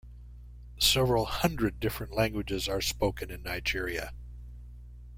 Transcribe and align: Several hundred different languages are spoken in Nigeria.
Several 0.79 1.25
hundred 1.25 1.79
different 1.79 2.11
languages 2.15 2.67
are 2.67 2.81
spoken 2.81 3.29
in 3.29 3.43
Nigeria. 3.43 4.15